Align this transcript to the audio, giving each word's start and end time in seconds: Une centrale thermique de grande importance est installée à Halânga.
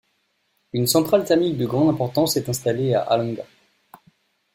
Une 0.73 0.87
centrale 0.87 1.25
thermique 1.25 1.59
de 1.59 1.67
grande 1.67 1.89
importance 1.89 2.35
est 2.35 2.49
installée 2.49 2.95
à 2.95 3.01
Halânga. 3.03 3.45